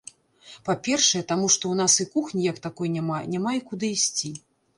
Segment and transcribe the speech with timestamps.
[0.69, 4.35] Па-першае, таму, што ў нас і кухні як такой няма, няма і куды ісці.